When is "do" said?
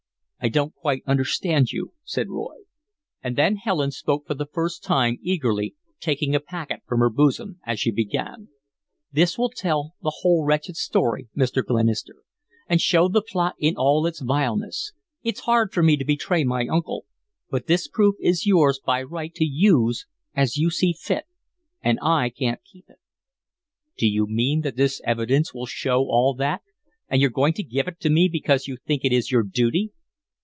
23.95-24.07